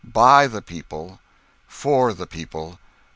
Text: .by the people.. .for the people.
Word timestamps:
.by 0.03 0.47
the 0.47 0.63
people.. 0.63 1.19
.for 1.67 2.11
the 2.11 2.25
people. 2.25 2.79